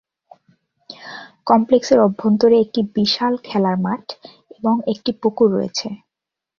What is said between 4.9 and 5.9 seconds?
একটি পুকুর রয়েছে।